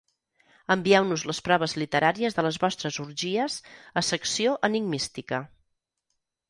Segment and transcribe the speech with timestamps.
[0.75, 3.59] Envieu-nos les proves literàries de les vostres orgies
[4.01, 5.47] a Secció Enigmística.